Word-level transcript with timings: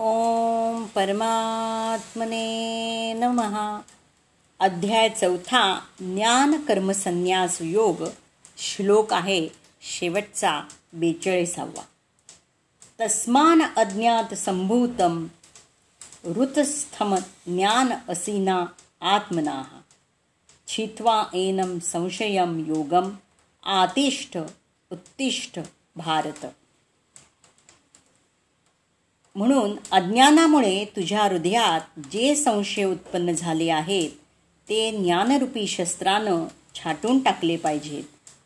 ओम 0.00 0.84
परमात्मने 0.84 2.46
नमः. 3.12 3.78
अध्याय 4.60 5.08
चौथा 5.08 5.80
ज्ञान 6.00 6.62
कर्मसन्यास 6.62 7.58
योग. 7.60 8.04
श्लोक 8.58 9.12
आहे 9.12 9.48
शेवटचा 9.82 10.60
बेचाळीसावा. 10.92 11.82
तस्मान 13.00 13.62
अज्ञात 13.76 14.34
संभूतम 14.34 15.26
ऋतस्थम 16.24 17.16
ज्ञान 17.46 17.92
असीना 18.08 18.64
आत्मना. 19.00 19.62
छित्वा 20.68 21.24
एनम 21.34 21.78
संशयम 21.78 22.64
योगम 22.66 23.10
आतिष्ठ 23.64 24.38
उत्तिष्ठ 24.92 25.58
भारत 25.96 26.46
म्हणून 29.38 29.76
अज्ञानामुळे 29.92 30.84
तुझ्या 30.84 31.22
हृदयात 31.22 31.98
जे 32.12 32.34
संशय 32.34 32.84
उत्पन्न 32.84 33.32
झाले 33.32 33.68
आहेत 33.70 34.10
ते 34.68 34.90
ज्ञानरूपी 34.90 35.66
शस्त्रानं 35.66 36.46
छाटून 36.74 37.22
टाकले 37.22 37.56
पाहिजेत. 37.56 38.04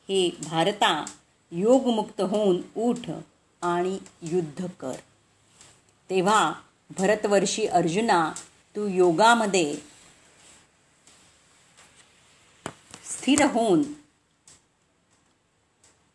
हे 0.09 0.31
भारता 0.51 1.05
योगमुक्त 1.53 2.21
होऊन 2.21 2.61
उठ 2.77 3.11
आणि 3.63 3.99
युद्ध 4.23 4.67
कर. 4.81 4.93
तेव्हा 6.11 6.53
भरतवर्षी 6.99 7.67
अर्जुना 7.67 8.33
तू 8.77 8.87
योगामध्ये 8.87 9.75
स्थिर 13.11 13.45
होऊन 13.47 13.83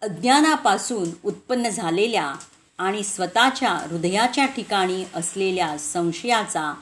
अज्ञानापासून 0.02 1.09
उत्पन्न 1.23 1.70
झालेल्या 1.70 2.34
आणि 2.77 3.04
स्वतःच्या 3.04 3.70
हृदयाच्या 3.70 4.45
ठिकाणी 4.45 5.04
असलेल्या 5.16 5.77
संशयाचा 5.77 6.73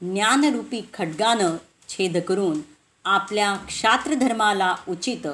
ज्ञानरूपी 0.00 0.80
खड्गानं 0.94 1.56
छेद 1.88 2.16
करून 2.16 2.60
आपल्या 3.04 3.54
क्षात्रधर्माला 3.56 4.74
उचित 4.88 5.26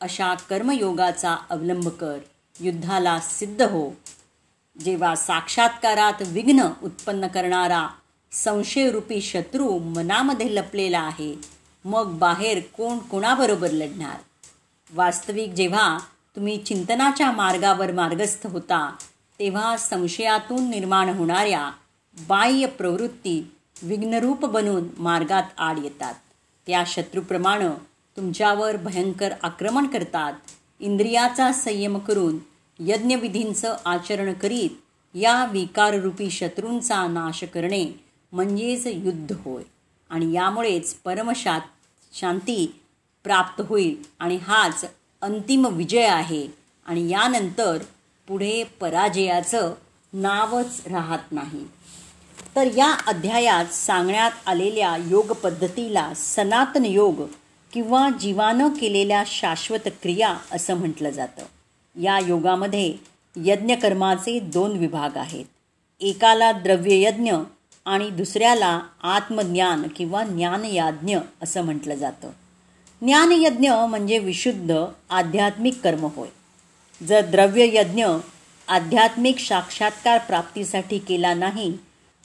अशा 0.00 0.34
कर्मयोगाचा 0.50 1.36
अवलंब 1.50 1.88
कर. 1.88 2.18
युद्धाला 2.60 3.18
सिद्ध 3.20 3.62
हो. 3.62 3.88
जेव्हा 4.76 5.14
साक्षात्कारात 5.14 6.22
विघ्न 6.26 6.68
उत्पन्न 6.82 7.26
करणारा 7.26 7.86
संशयरूपी 8.32 9.20
शत्रू 9.20 9.78
मनामध्ये 9.78 10.54
लपलेला 10.54 11.00
आहे 11.00 11.34
मग 11.84 12.12
बाहेर 12.18 12.60
कोण 12.76 12.98
कोणाबरोबर 12.98 13.70
लढणार? 13.70 14.16
वास्तविक 14.94 15.52
जेव्हा 15.52 15.98
तुम्ही 16.36 16.56
चिंतनाच्या 16.56 17.30
मार्गावर 17.30 17.92
मार्गस्थ 17.92 18.46
होता 18.46 18.88
तेव्हा 19.42 19.76
संशयातून 19.76 20.70
निर्माण 20.70 21.08
होणाऱ्या 21.08 21.70
बाह्य 22.28 22.66
प्रवृत्ती 22.66 23.52
विघ्नरूप 23.82 24.44
बनून 24.44 24.84
मार्गात 24.98 25.42
आड 25.58 25.78
येतात. 25.84 26.14
त्या 26.66 26.84
शत्रूप्रमाणे 26.86 27.68
तुमच्यावर 28.16 28.76
भयंकर 28.76 29.32
आक्रमण 29.42 29.86
करतात. 29.86 30.32
इंद्रियाचा 30.80 31.52
संयम 31.52 31.98
करून 31.98 32.38
यज्ञविधींचं 32.78 33.76
आचरण 33.84 34.32
करीत 34.32 34.70
या 35.14 35.44
विकाररूपी 35.44 36.30
शत्रूंचा 36.30 37.06
नाश 37.06 37.44
करणे 37.44 38.00
म्हणजेच 38.32 38.86
युद्ध 38.86 39.32
होय. 39.32 39.62
आणि 40.10 40.32
यामुळेच 40.32 40.94
परमशात 40.94 41.60
शांती 42.12 42.80
प्राप्त 43.24 43.62
होईल 43.68 44.02
आणि 44.18 44.36
हाच 44.36 44.84
अंतिम 45.22 45.66
विजय 45.66 46.06
आहे. 46.06 46.46
आणि 46.86 47.10
यानंतर 47.10 47.78
पुढे 48.28 48.64
पराजयाचं 48.80 49.74
नावच 50.12 50.82
राहत 50.90 51.32
नाही. 51.32 51.68
तर 52.56 52.66
या 52.76 52.94
अध्यायात 53.06 53.64
सांगण्यात 53.64 54.30
आलेल्या 54.46 54.96
योग 54.96 55.26
पद्धतीला 55.26 56.12
सनातन 56.14 56.84
योग 56.84 57.22
किंवा 57.72 58.08
जीवानं 58.20 58.68
केलेल्या 58.68 59.24
शाश्वत 59.26 59.88
क्रिया 60.02 60.36
असं 60.52 60.74
म्हटलं 60.74 61.10
जातं. 61.10 61.42
या 62.00 62.18
योगामध्ये 62.18 62.94
यज्ञकर्माचे 63.36 64.40
दोन 64.40 64.76
विभाग 64.76 65.16
आहेत. 65.16 65.44
एकाला 66.00 66.52
द्रव्ययज्ञ 66.52 67.34
आणि 67.84 68.10
दुसऱ्याला 68.10 68.80
आत्मज्ञान 69.02 69.82
किंवा 69.96 70.24
ज्ञानयाज्ञ 70.24 71.18
असं 71.42 71.62
म्हटलं 71.62 71.94
जातं. 71.94 72.30
ज्ञानयज्ञ 73.02 73.70
म्हणजे 73.70 74.18
विशुद्ध 74.18 74.84
आध्यात्मिक 75.10 75.80
कर्म 75.84 76.08
होय. 76.16 76.28
जर 77.08 77.20
द्रव्ययज्ञ 77.20 78.06
आध्यात्मिक 78.68 79.38
साक्षात्कार 79.38 80.18
प्राप्तीसाठी 80.18 80.98
केला 80.98 81.34
नाही 81.34 81.76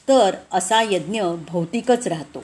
तर 0.08 0.36
असा 0.52 0.82
यज्ञ 0.82 1.24
भौतिकच 1.48 2.08
राहतो. 2.08 2.44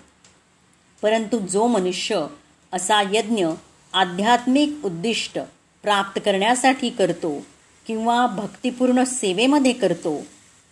परंतु 1.01 1.39
जो 1.39 1.67
मनुष्य 1.67 2.25
असा 2.73 3.01
यज्ञ 3.01 3.47
आध्यात्मिक 3.93 4.85
उद्दिष्ट 4.85 5.39
प्राप्त 5.83 6.21
करण्यासाठी 6.25 6.89
करतो 6.89 7.45
किंवा 7.87 8.27
भक्तिपूर्ण 8.27 9.03
सेवेमध्ये 9.03 9.73
करतो 9.73 10.21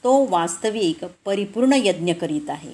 तो 0.03 0.27
वास्तविक 0.29 1.05
परिपूर्ण 1.25 1.73
यज्ञ 1.73 2.13
करीत 2.13 2.49
आहे. 2.49 2.73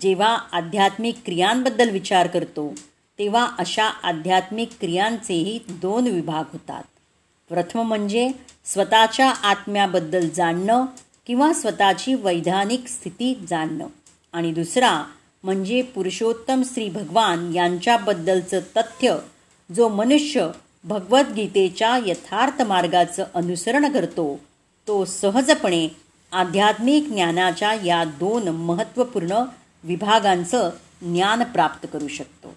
जेव्हा 0.00 0.38
आध्यात्मिक 0.52 1.16
क्रियांबद्दल 1.24 1.90
विचार 1.90 2.26
करतो 2.26 2.74
तेव्हा 3.18 3.48
अशा 3.58 3.84
आध्यात्मिक 3.84 4.68
क्रियांचेही 4.80 5.60
दोन 5.68 6.06
विभाग 6.06 6.44
होतात. 6.52 6.82
प्रथम 7.48 7.82
म्हणजे 7.82 8.30
स्वतःच्या 8.64 9.30
आत्म्याबद्दल 9.30 10.28
जाणणं 10.28 10.84
किंवा 11.26 11.52
स्वतःची 11.52 12.14
वैधानिक 12.14 12.88
स्थिती 12.88 13.46
जाणणं. 13.50 13.86
आणि 14.32 14.52
दुसरा 14.52 15.02
म्हणजे 15.42 15.82
पुरुषोत्तम 15.82 16.62
श्री 16.62 16.88
भगवान 16.88 17.52
यांच्याबद्दलचं 17.54 18.60
तथ्य 18.76 19.16
जो 19.76 19.88
मनुष्य 19.88 20.50
भगवद्गीतेच्या 20.84 21.98
यथार्थ 22.06 22.62
मार्गाचं 22.62 23.24
अनुसरण 23.34 23.92
करतो 23.92 24.40
तो 24.88 25.04
सहजपणे 25.04 25.88
आध्यात्मिक 26.32 27.08
ज्ञानाच्या 27.08 27.74
या 27.74 28.04
दोन 28.04 28.48
महत्त्वपूर्ण 28.48 29.44
विभागांचं 29.84 30.70
ज्ञान 31.02 31.42
प्राप्त 31.42 31.86
करू 31.92 32.08
शकतो. 32.08 32.56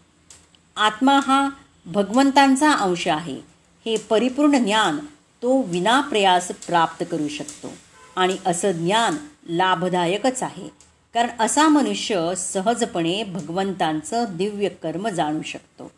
आत्मा 0.75 1.19
हा 1.23 1.49
भगवंतांचा 1.85 2.71
अंश 2.71 3.07
आहे. 3.07 3.48
हे 3.85 3.97
परिपूर्ण 3.97 4.57
ज्ञान 4.57 4.99
तो 5.41 5.61
विनाप्रयास 5.61 6.47
प्राप्त 6.47 7.05
करू 7.11 7.27
शकतो. 7.27 7.71
आणि 8.15 8.37
असं 8.45 8.71
ज्ञान 8.71 9.17
लाभदायकच 9.49 10.43
आहे. 10.43 10.69
कारण 11.13 11.27
असा 11.39 11.67
मनुष्य 11.67 12.33
सहजपणे 12.37 13.23
भगवंतांचं 13.23 14.25
दिव्य 14.29 14.69
कर्म 14.69 15.09
जाणू 15.09 15.41
शकतो. 15.41 15.91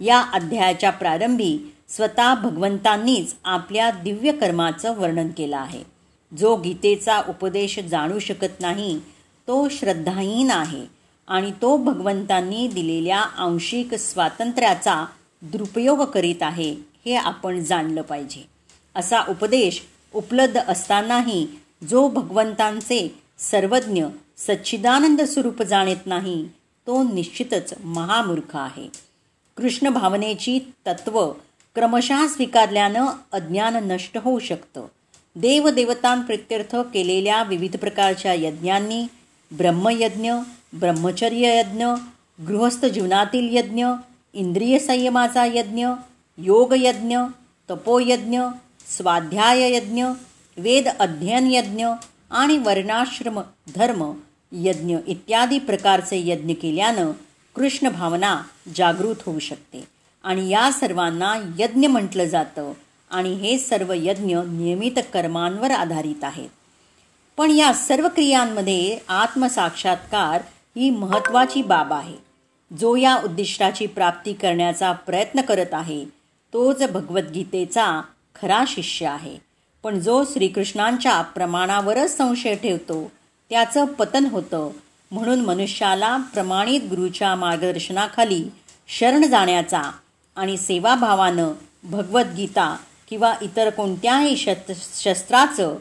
या 0.00 0.20
अध्यायाच्या 0.20 0.90
प्रारंभी 0.90 1.58
स्वतः 1.88 2.34
भगवंतांनीच 2.34 3.34
आपल्या 3.44 3.90
दिव्य 3.90 4.32
कर्माचं 4.32 4.94
वर्णन 4.96 5.28
केलं 5.28 5.56
आहे. 5.56 5.84
जो 6.38 6.56
गीतेचा 6.56 7.22
उपदेश 7.28 7.78
जाणू 7.78 8.18
शकत 8.18 8.60
नाही 8.60 9.00
तो 9.48 9.68
श्रद्धाहीन 9.68 10.50
आहे 10.50 10.86
आणि 11.28 11.52
तो 11.62 11.76
भगवंतांनी 11.76 12.68
दिलेल्या 12.68 13.20
आंशिक 13.20 13.94
स्वातंत्र्याचा 13.94 15.06
दुरुपयोग 15.42 16.02
करीत 16.02 16.42
आहे. 16.42 16.93
हे 17.04 17.14
आपण 17.14 17.60
जाणलं 17.60 18.02
पाहिजे. 18.02 18.46
असा 18.94 19.20
उपदेश 19.28 19.82
उपलब्ध 20.14 20.60
असतानाही 20.68 21.46
जो 21.90 22.08
भगवंतांचे 22.08 23.20
सर्वज्ञ 23.38 24.04
सच्चिदानंद 24.36 25.22
स्वरूप 25.22 25.62
जाणत 25.62 26.06
नाही 26.06 26.48
तो 26.86 27.02
निश्चितच 27.02 27.74
महामूर्ख 27.84 28.56
आहे. 28.56 28.88
कृष्ण 29.56 29.88
भावनेची 29.88 30.60
तत्व 30.86 31.30
क्रमशः 31.74 32.26
स्वीकारल्यानं 32.28 33.06
अज्ञान 33.32 33.76
नष्ट 33.90 34.18
होऊ 34.18 34.38
शकतं. 34.38 34.86
देवदेवतांप्रित्यर्थ 35.36 36.76
केलेल्या 36.76 37.42
विविध 37.42 37.76
प्रकारच्या 37.76 38.34
यज्ञांनी 38.34 39.04
ब्रह्मयज्ञ 39.52 40.32
ब्रह्मचर्य 40.72 41.58
यज्ञ 41.58 41.86
गृहस्थ 42.48 42.86
जीवनातील 42.86 43.56
यज्ञ 43.56 43.86
इंद्रिय 44.32 44.78
संयमाचा 44.78 45.44
यज्ञ 45.44 45.86
योगयज्ञ 46.38 47.18
तपोयज्ञ 47.70 48.40
स्वाध्याययज्ञ 48.96 50.04
वेद 50.56 50.88
अध्ययन 50.88 51.48
यज्ञ 51.50 51.86
आणि 52.30 52.58
वर्णाश्रम 52.58 53.40
धर्म 53.76 54.12
यज्ञ 54.52 54.96
इत्यादी 55.06 55.58
प्रकारचे 55.58 56.28
यज्ञ 56.28 56.52
केल्यानं 56.52 57.12
कृष्ण 57.56 57.88
भावना 57.88 58.42
जागृत 58.76 59.14
होऊ 59.26 59.38
शकते. 59.38 59.88
आणि 60.24 60.48
या 60.48 60.72
सर्वांना 60.72 61.54
यज्ञ 61.58 61.86
म्हटलं 61.86 62.24
जातं 62.24 62.72
आणि 63.10 63.34
हे 63.34 63.58
सर्व 63.58 63.92
यज्ञ 63.96 64.36
नियमित 64.46 64.98
कर्मांवर 65.12 65.70
आधारित 65.70 66.24
आहेत. 66.24 66.48
पण 67.36 67.50
या 67.50 67.72
सर्व 67.72 68.08
क्रियांमध्ये 68.08 68.98
आत्मसाक्षात्कार 69.08 70.42
ही 70.76 70.90
महत्त्वाची 70.90 71.62
बाब 71.62 71.92
आहे. 71.92 72.16
जो 72.78 72.96
या 72.96 73.16
उद्दिष्टाची 73.24 73.86
प्राप्ती 73.86 74.32
करण्याचा 74.32 74.92
प्रयत्न 74.92 75.40
करत 75.40 75.74
आहे 75.74 76.23
तोच 76.54 76.82
भगवद्गीतेचा 76.82 78.02
खरा 78.42 78.64
शिष्य 78.66 79.06
आहे. 79.06 79.38
पण 79.82 80.00
जो 80.00 80.24
श्रीकृष्णांच्या 80.24 81.20
प्रमाणावरच 81.20 82.16
संशय 82.16 82.54
ठेवतो 82.54 83.12
त्याचं 83.50 83.84
पतन 83.84 84.24
होतं. 84.24 84.70
म्हणून 85.10 85.40
मनुष्याला 85.40 86.16
प्रमाणित 86.16 86.80
गुरुच्या 86.80 87.34
मार्गदर्शनाखाली 87.34 88.44
शरण 88.88 89.24
जाण्याचा 89.24 89.82
आणि 90.36 90.56
सेवाभावानं 90.56 91.52
भगवद्गीता 91.84 92.76
किंवा 93.10 93.34
इतर 93.42 93.70
कोणत्याही 93.70 94.36
शत 94.36 94.72
शस्त्राचं 94.94 95.76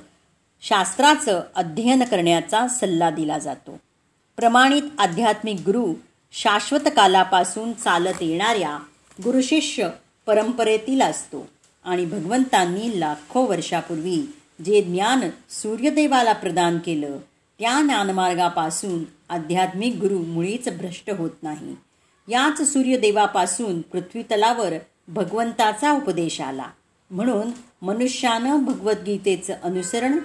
शास्त्राचं 0.62 1.42
अध्ययन 1.56 2.04
करण्याचा 2.04 2.68
सल्ला 2.68 3.10
दिला 3.10 3.38
जातो. 3.38 3.78
प्रमाणित 4.38 4.84
आध्यात्मिक 4.98 5.60
गुरु 5.66 5.94
शाश्वत 6.32 6.90
कालापासून 6.96 7.74
चालत 7.74 8.22
येणाऱ्या 8.22 8.80
गुरुशिष्य 9.24 9.90
परंपरेतील 10.26 11.02
असतो. 11.02 11.48
आणि 11.84 12.06
भगवंतांनी 12.06 13.00
लाखो 13.00 13.42
वर्षापूर्वी 13.46 14.36
जे 14.66 14.82
ज्ञान 14.82 15.22
सूर्यदेवाला 15.50 16.34
प्रदान 16.34 16.80
केलं 16.80 17.18
त्या 17.60 17.82
ज्ञानमार्गापासून 17.82 19.04
आध्यात्मिक 19.30 19.96
गुरु 19.96 20.18
मुळीच 20.20 20.70
भ्रष्ट 20.70 21.12
होत 21.18 21.30
नाही. 21.44 21.76
याच 22.28 22.74
सूर्यदेवापासून 22.74 23.82
पृथ्वीतलावर 23.82 24.74
भगवंताचा 25.08 25.92
उपदेश 25.92 26.42
आला. 26.42 26.66
म्हणून 27.12 27.52
मनुष्यानं 27.82 28.64
भगवद्गीतेचं 28.64 29.54
अनुसरण 29.64 30.20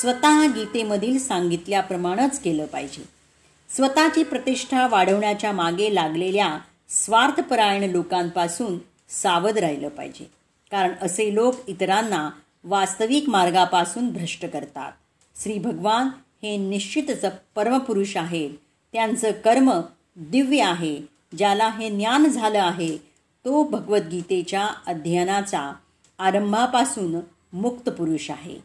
स्वतः 0.00 0.46
गीतेमधील 0.46 1.18
सांगितल्याप्रमाणेच 1.18 2.40
केलं 2.40 2.66
पाहिजे. 2.66 3.04
स्वतःची 3.76 4.22
प्रतिष्ठा 4.22 4.86
वाढवण्याच्या 4.86 5.52
मागे 5.52 5.94
लागलेल्या 5.94 6.58
स्वार्थपरायण 6.88 7.90
लोकांपासून 7.90 8.78
सावध 9.22 9.58
राहिलं 9.58 9.88
पाहिजे. 9.88 10.24
कारण 10.70 10.92
असे 11.02 11.34
लोक 11.34 11.54
इतरांना 11.68 12.30
वास्तविक 12.64 13.28
मार्गापासून 13.28 14.12
भ्रष्ट 14.12 14.46
करतात. 14.46 14.92
श्री 15.42 15.58
भगवान 15.58 16.08
हे 16.42 16.56
निश्चितच 16.56 17.24
परमपुरुष 17.54 18.16
आहेत. 18.16 18.50
त्यांचं 18.92 19.32
कर्म 19.32 19.72
दिव्य 20.16 20.62
आहे. 20.62 21.00
ज्याला 21.38 21.68
हे 21.68 21.90
ज्ञान 21.90 22.24
झालं 22.24 22.60
आहे 22.60 22.96
तो 23.44 23.62
भगवद्गीतेच्या 23.64 24.68
अध्ययनाचा 24.86 25.72
आरंभापासून 26.18 27.20
मुक्त 27.52 27.88
पुरुष 27.88 28.30
आहे. 28.30 28.58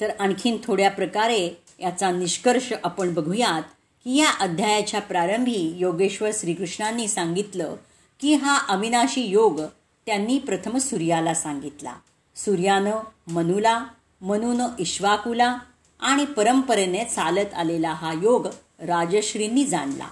तर 0.00 0.10
आणखीन 0.20 0.56
थोड्या 0.64 0.90
प्रकारे 0.90 1.48
याचा 1.80 2.10
निष्कर्ष 2.10 2.72
आपण 2.84 3.14
बघूयात 3.14 3.62
की 4.04 4.16
या 4.16 4.30
अध्यायाच्या 4.30 5.00
प्रारंभी 5.00 5.74
योगेश्वर 5.76 6.30
श्रीकृष्णांनी 6.34 7.08
सांगितलं 7.08 7.74
की 8.20 8.34
हा 8.34 8.58
अविनाशी 8.68 9.20
योग 9.20 9.60
त्यांनी 10.06 10.38
प्रथम 10.38 10.78
सूर्याला 10.78 11.34
सांगितला. 11.34 11.94
सूर्यानं 12.36 12.96
मनुला 13.28 13.84
मनून 14.20 14.62
इश्वाकुला 14.78 15.58
आणि 16.00 16.24
परंपरेने 16.24 17.04
चालत 17.04 17.54
आलेला 17.54 17.92
हा 17.92 18.12
योग 18.12 18.46
राजश्रींनी 18.78 19.64
जाणला. 19.64 20.08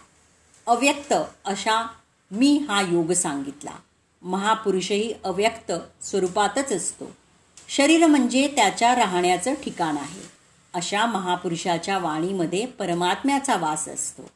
अव्यक्त 0.66 1.14
अशा 1.44 1.86
मी 2.30 2.64
हा 2.68 2.80
योग 2.80 3.12
सांगितला. 3.12 3.70
महापुरुषही 4.22 5.12
अव्यक्त 5.24 5.72
स्वरूपातच 6.04 6.72
असतो. 6.72 7.12
शरीर 7.68 8.06
म्हणजे 8.06 8.48
त्याच्या 8.48 8.94
राहण्याचं 8.94 9.54
ठिकाण 9.54 9.96
आहे. 9.96 10.30
अशा 10.74 11.06
महापुरुषाच्या 11.06 11.98
वाणीमध्ये 11.98 12.66
परमात्म्याचा 12.66 13.56
वास 13.56 13.88
असतो. 13.88 14.30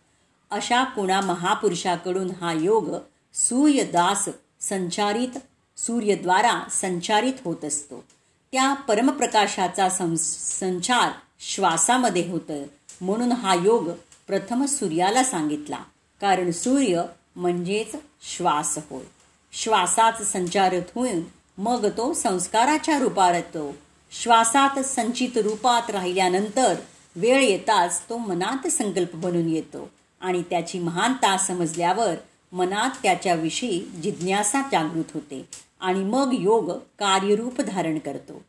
अशा 0.50 0.84
कुणा 0.84 1.20
महापुरुषाकडून 1.20 2.30
हा 2.40 2.52
योग 2.52 2.96
सूर्यदास 3.34 4.28
संचारित 4.60 5.38
सूर्यद्वारा 5.76 6.68
संचारित 6.70 7.32
होत 7.44 7.64
असतो. 7.64 8.04
त्या 8.52 8.74
परमप्रकाशाचा 8.74 9.88
सं 9.88 10.14
संचार 10.60 11.10
श्वासामध्ये 11.40 12.28
होतं. 12.28 12.62
म्हणून 13.00 13.32
हा 13.32 13.54
योग 13.54 13.88
प्रथम 14.26 14.64
सूर्याला 14.64 15.24
सांगितला. 15.24 15.78
कारण 16.20 16.50
सूर्य 16.50 17.02
म्हणजेच 17.36 17.96
श्वास 18.36 18.78
होय. 18.90 19.04
श्वासात 19.52 20.22
संचारित 20.22 20.82
होऊन 20.94 21.20
मग 21.58 21.86
तो 21.96 22.12
संस्काराच्या 22.12 22.98
रूपात 22.98 23.34
येतो 23.34 23.74
श्वासात 24.12 24.78
संचित 24.78 25.36
रूपात 25.36 25.90
राहिल्यानंतर 25.90 26.74
वेळ 27.16 27.42
येताच 27.42 28.02
तो 28.08 28.18
मनात 28.18 28.68
संकल्प 28.68 29.14
बनून 29.14 29.48
येतो. 29.48 29.90
आणि 30.20 30.42
त्याची 30.42 30.78
महानता 30.78 31.36
समजल्यावर 31.36 32.14
मनात 32.52 32.90
त्याच्याविषयी 33.02 33.80
जिज्ञासा 34.02 34.62
जागृत 34.72 35.04
होते 35.14 35.48
आणि 35.80 36.04
मग 36.04 36.30
योग 36.32 36.70
कार्यरूप 36.70 37.60
धारण 37.60 37.98
करतो. 37.98 38.42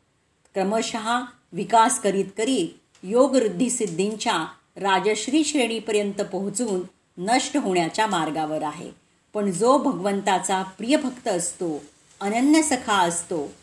क्रमशः 0.54 1.20
विकास 1.54 2.00
करीत 2.00 2.26
करीत 2.38 2.68
योग 3.04 3.38
सिद्धींच्या 3.72 4.46
राजश्री 4.76 5.44
श्रेणीपर्यंत 5.44 6.22
पोहोचून 6.22 6.82
नष्ट 7.18 7.58
होण्याच्या 7.58 8.08
मार्गावर 8.08 8.64
आहे. 8.64 8.92
पण 9.34 9.52
जो 9.52 9.78
भगवंताचा 9.78 10.62
प्रियभक्त 10.62 11.28
असतो 11.28 11.84
अनन्य 12.22 12.62
सखा 12.62 12.94
असतो 12.94 13.54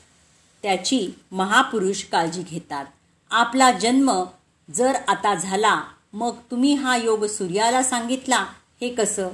त्याची 0.63 1.11
महापुरुष 1.33 2.05
काळजी 2.05 2.43
घेतात. 2.43 2.85
आपला 3.31 3.71
जन्म 3.71 4.25
जर 4.75 4.93
आता 5.09 5.35
झाला 5.35 5.83
मग 6.13 6.35
तुम्ही 6.51 6.75
हा 6.75 6.97
योग 6.97 7.25
सूर्याला 7.25 7.83
सांगितला 7.83 8.47
हे 8.81 8.89
कसं? 8.89 9.29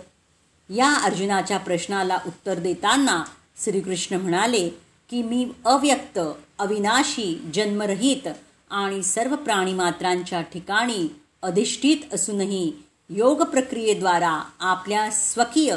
या 0.74 0.94
अर्जुनाच्या 0.94 1.58
प्रश्नाला 1.58 2.18
उत्तर 2.26 2.58
देताना 2.58 3.24
श्रीकृष्ण 3.64 4.16
म्हणाले 4.16 4.68
की 5.10 5.22
मी 5.22 5.48
अव्यक्त 5.64 6.18
अविनाशी 6.58 7.50
जन्मरहित 7.54 8.28
आणि 8.70 9.02
सर्व 9.02 9.36
प्राणीमात्रांच्या 9.36 10.40
ठिकाणी 10.40 11.16
अधिष्ठित 11.42 12.14
असूनही 12.14 12.72
योग 13.10 13.42
प्रक्रियेद्वारा 13.42 14.42
आपल्या 14.60 15.10
स्वकीय 15.10 15.76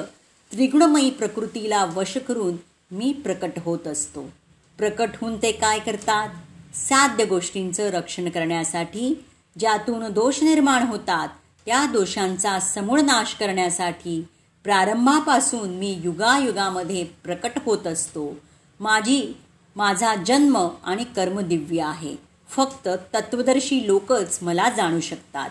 त्रिगुणमयी 0.52 1.10
प्रकृतीला 1.10 1.86
वश 1.86 2.18
करून 2.18 2.56
मी 2.92 3.14
प्रकट 3.14 3.60
होत 3.60 3.88
असतो. 3.88 4.32
प्रकट 4.78 5.10
होऊन 5.22 5.38
ते 5.42 5.52
काय 5.52 5.80
करतात? 5.80 6.30
साध्य 6.76 7.26
गोष्टींचं 7.26 7.90
रक्षण 7.90 8.30
करण्यासाठी 8.30 9.24
ज्यातून 9.60 10.12
दोष 10.12 10.44
निर्माण 10.44 10.84
होतात 10.84 11.28
त्या 11.66 11.86
दोषांचा 11.86 12.60
समूळ 12.60 13.00
नाश 13.02 13.34
करण्यासाठी 13.34 14.26
प्रारंभापासून 14.64 15.70
मी 15.70 16.00
युगायुगामध्ये 16.04 17.04
प्रकट 17.04 17.52
होत 17.66 17.88
असतो. 17.88 18.36
माझी 18.80 19.34
माझा 19.76 20.16
जन्म 20.16 20.70
आणि 20.84 21.04
कर्मदिव्य 21.04 21.82
आहे. 21.82 22.16
फक्त 22.50 22.88
तत्वदर्शी 23.14 23.88
लोकच 23.88 24.40
मला 24.42 24.70
जाणू 24.70 25.00
शकतात. 25.00 25.50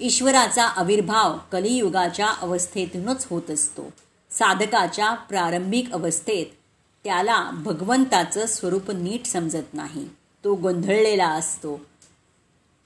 ईश्वराचा 0.00 0.64
आविर्भाव 0.64 1.38
कलियुगाच्या 1.52 2.28
अवस्थेतूनच 2.28 3.26
होत 3.30 3.50
असतो. 3.50 3.90
साधकाच्या 4.30 5.14
प्रारंभिक 5.14 5.92
अवस्थेत 5.92 6.46
त्याला 7.04 7.50
भगवंताचं 7.50 8.46
स्वरूप 8.46 8.90
नीट 8.90 9.26
समजत 9.26 9.74
नाही. 9.74 10.08
तो 10.44 10.54
गोंधळलेला 10.54 11.28
असतो. 11.28 11.80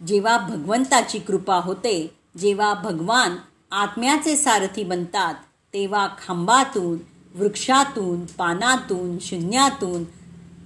जेव्हा 0.06 0.38
भगवंताची 0.38 1.18
कृपा 1.18 1.56
होते 1.56 2.14
जेव्हा 2.38 2.74
भगवान 2.74 3.36
आत्म्याचे 3.72 4.36
सारथी 4.36 4.84
बनतात 4.84 5.34
तेव्हा 5.74 6.08
खांबातून 6.26 6.98
वृक्षातून 7.34 8.26
पानातून 8.26 9.18
शून्यातून 9.20 10.04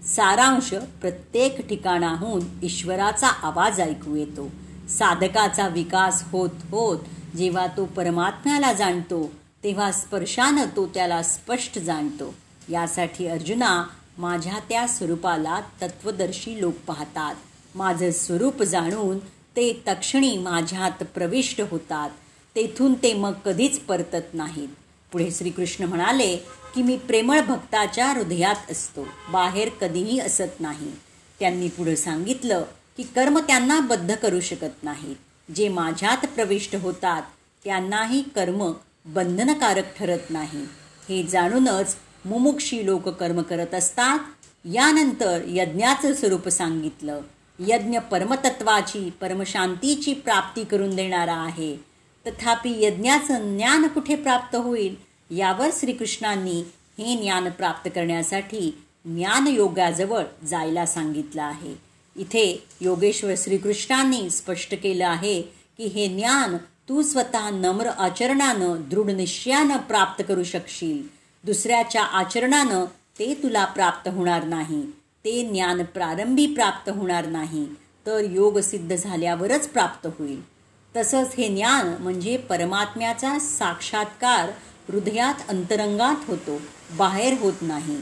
सारांश 0.05 0.75
प्रत्येक 1.01 1.69
ठिकाणाहून 1.69 2.43
ईश्वराचा 2.63 3.27
आवाज 3.27 3.81
ऐकू 3.81 4.17
येतो. 4.17 4.51
साधकाचा 4.89 5.69
विकास 5.69 6.25
होत 6.31 6.51
होत 6.71 6.99
जेव्हा 7.37 7.67
तो 7.67 7.85
परमात्म्याला 7.85 8.73
जाणतो 8.73 9.33
तेव्हा 9.65 9.93
स्पर्शानं 9.93 10.65
तो 10.77 10.87
त्याला 10.87 11.23
स्पष्ट 11.23 11.79
जाणतो. 11.79 12.35
यासाठी 12.69 13.27
अर्जुना 13.27 13.85
माझ्या 14.19 14.59
त्या 14.69 14.87
स्वरूपाला 14.87 15.61
तत्वदर्शी 15.83 16.61
लोक 16.61 16.75
पाहतात. 16.87 17.35
माझं 17.75 18.11
स्वरूप 18.11 18.63
जाणून 18.63 19.19
ते 19.57 19.83
तक्षणी 19.89 20.39
माझ्यात 20.39 21.03
प्रविष्ट 21.05 21.61
होतात. 21.71 22.11
तेथून 22.57 22.95
ते 22.95 23.15
मग 23.15 23.33
कधीच 23.33 23.81
परतत 23.81 24.35
नाहीत. 24.35 24.69
पुढे 25.13 25.31
श्रीकृष्ण 25.31 25.85
म्हणाले 25.85 26.37
की 26.75 26.83
मी 26.83 26.97
प्रेमळ 26.97 27.41
भक्ताच्या 27.41 28.13
हृदयात 28.13 28.71
असतो. 28.71 29.07
बाहेर 29.33 29.69
कधीही 29.69 30.21
असत 30.21 30.61
नाही. 30.61 30.93
त्यांनी 31.41 31.69
पुढं 31.69 31.95
सांगितलं 31.95 32.65
की 32.97 33.03
कर्म 33.03 33.39
त्यांना 33.39 33.81
बद्ध 33.81 34.15
करू 34.15 34.41
शकत 34.41 34.85
नाहीत. 34.85 35.17
जे 35.51 35.69
माझ्यात 35.69 36.27
प्रविष्ट 36.27 36.77
होतात 36.77 37.23
त्यांनाही 37.65 38.23
कर्म 38.23 38.73
बंधनकारक 39.05 39.97
ठरत 39.99 40.31
नाही. 40.31 40.63
हे 41.09 41.23
जाणूनच 41.23 41.97
मुमुक्षी 42.25 42.87
लोक 42.87 43.09
कर्म 43.09 43.43
करत 43.43 43.75
असतात. 43.75 44.19
यानंतर 44.65 45.41
यज्ञाचं 45.47 46.15
स्वरूप 46.15 46.49
सांगितलं. 46.49 47.21
यज्ञ 47.59 47.99
परमतत्वाची 47.99 49.11
परमशांतीची 49.11 50.15
प्राप्ती 50.15 50.65
करून 50.65 50.97
देणारा 50.97 51.37
आहे. 51.37 51.94
तथापि 52.27 52.85
यज्ञाचं 52.85 53.57
ज्ञान 53.57 53.87
कुठे 53.87 54.17
प्राप्त 54.17 54.57
होईल 54.57 54.95
यावर 55.31 55.69
श्रीकृष्णांनी 55.73 56.63
हे 56.99 57.17
ज्ञान 57.23 57.49
प्राप्त 57.51 57.91
करण्यासाठी 57.95 58.85
ज्ञानयोगाजवळ 59.05 60.25
जायला 60.47 60.87
सांगितलं 60.87 61.43
आहे. 61.43 61.75
इथे 62.17 62.65
योगेश्वर 62.81 63.35
श्रीकृष्णांनी 63.37 64.31
स्पष्ट 64.31 64.75
केलं 64.83 65.07
आहे 65.07 65.43
की 65.79 65.85
हे 65.85 66.09
ज्ञान 66.09 66.57
तू 66.89 67.03
स्वतः 67.03 67.51
नम्र 67.51 67.87
आचरणानं 67.87 68.81
दृढ 68.91 69.11
निश्चयानं 69.11 69.77
प्राप्त 69.77 70.25
करू 70.29 70.45
शकशील. 70.45 71.03
दुसऱ्याच्या 71.45 72.03
आचरणानं 72.03 72.85
ते 73.19 73.35
तुला 73.43 73.65
प्राप्त 73.65 74.09
होणार 74.09 74.45
नाही. 74.45 74.83
ते 75.25 75.49
ज्ञान 75.49 75.83
प्रारंभी 75.83 76.47
प्राप्त 76.47 76.91
होणार 76.91 77.27
नाही. 77.27 77.67
तर 78.07 78.21
योग 78.31 78.59
सिद्ध 78.59 78.97
झाल्यावरच 78.97 79.69
प्राप्त 79.69 80.07
होईल. 80.19 80.54
तसंच 80.97 81.35
हे 81.35 81.49
ज्ञान 81.49 82.03
म्हणजे 82.03 82.37
परमात्म्याचा 82.37 83.39
साक्षात्कार 83.39 84.51
हृदयात 84.93 85.35
अंतरंगात 85.49 86.17
होतो 86.27 86.61
बाहेर 86.97 87.35
होत 87.41 87.53
नाही. 87.63 87.97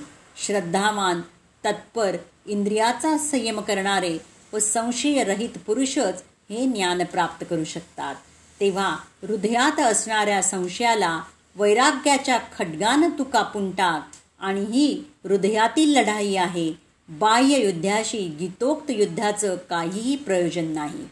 श्रद्धावान 0.47 1.21
तत्पर 1.65 2.17
इंद्रियाचा 2.47 3.19
संयम 3.19 3.61
करणारे 3.61 4.19
व 4.53 4.59
संशयरहित 4.59 5.49
पुरुषच 5.67 6.23
हे 6.51 6.67
ज्ञान 6.67 7.05
प्राप्त 7.05 7.45
करू 7.51 7.65
शकतात. 7.65 8.15
तेव्हा 8.61 8.97
हृदयात 9.23 9.81
असणाऱ्या 9.81 10.43
संशयाला 10.43 11.23
वैराग्याच्या 11.57 12.39
खड्गानं 12.59 13.09
तू 13.19 13.25
कापून 13.25 13.71
टाक 13.71 14.17
आणि 14.41 14.61
ही 14.61 15.05
हृदयातील 15.25 15.97
लढाई 15.97 16.35
आहे. 16.35 16.73
बाह्य 17.09 17.65
युद्धाशी 17.65 18.37
गीतोक्त 18.39 18.91
युद्धाचं 18.91 19.57
काहीही 19.71 20.17
प्रयोजन 20.17 20.65
नाही. 20.65 21.09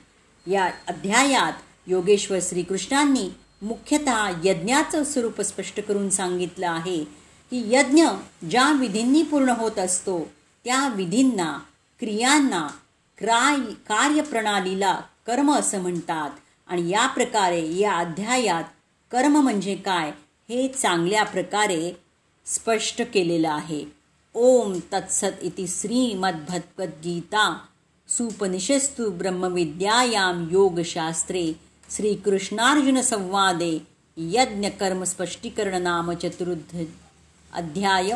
या 0.52 0.70
अध्यायात 0.88 1.52
योगेश्वर 1.90 2.38
श्रीकृष्णांनी 2.42 3.30
मुख्यतः 3.62 4.30
यज्ञाचं 4.44 5.04
स्वरूप 5.04 5.40
स्पष्ट 5.40 5.80
करून 5.80 6.10
सांगितलं 6.10 6.68
आहे 6.68 7.04
की 7.50 7.74
यज्ञ 7.74 8.04
ज्या 8.50 8.72
विधींनी 8.72 9.22
पूर्ण 9.22 9.48
होत 9.48 9.78
असतो 9.78 10.30
त्या 10.64 10.88
विधींना 10.88 11.58
क्रियांना 12.00 12.68
क्राय 13.18 13.72
कार्यप्रणालीला 13.72 15.00
कर्म 15.26 15.52
असं 15.52 15.80
म्हणतात. 15.80 16.30
आणि 16.66 16.88
या 16.88 17.06
प्रकारे 17.06 17.76
या 17.76 17.94
अध्यायात 17.94 18.64
कर्म 19.12 19.40
म्हणजे 19.40 19.74
काय 19.74 20.10
हे 20.48 20.68
चांगल्या 20.68 21.24
प्रकारे 21.24 21.92
स्पष्ट 22.46 23.02
केलेलं 23.14 23.50
आहे. 23.50 23.84
ओम 24.34 24.78
तत्सत 24.92 25.42
इति 25.42 25.66
श्रीमद्भगवद्गीता. 25.68 27.58
सुपनिषस्तु 28.08 29.10
ब्रह्मविद्यायां 29.10 30.52
योगशास्त्रे. 30.52 31.69
श्रीकृष्णार्जुन 31.90 33.00
संवादे 33.00 33.86
यज्ञकर्म 34.16 35.04
नाम 35.78 36.12
चतुर्थ 36.12 36.76
अध्याय 37.54 38.12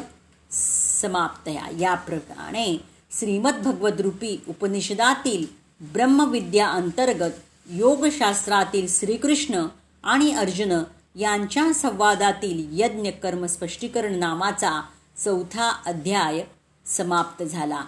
समाप्तया. 1.00 1.62
या 1.80 1.94
प्रकारे 1.94 2.84
श्रीमद्भगवद्रूपी 3.18 4.42
उपनिषदातील 4.48 5.46
ब्रह्मविद्या 5.80 6.68
अंतर्गत 6.68 7.32
योगशास्त्रातील 7.70 8.86
श्रीकृष्ण 8.88 9.66
आणि 10.04 10.32
अर्जुन 10.32 10.82
यांच्या 11.16 11.72
संवादातील 11.72 12.80
यज्ञ 12.80 13.10
कर्म 13.10 13.46
स्पष्टीकरण 13.46 14.14
नामाचा 14.14 14.82
चौथा 15.24 15.82
अध्याय 15.86 16.44
समाप्त 16.86 17.44
झाला. 17.44 17.80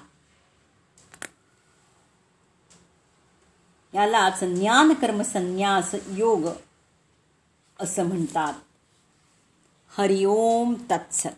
यालाच 3.97 4.45
ज्ञानकर्म 4.45 5.23
संन्यास 5.23 5.95
योग 6.11 6.49
असं 7.81 8.03
म्हणतात. 8.03 8.53
हरिओम 9.99 10.75
तत्सत. 10.91 11.29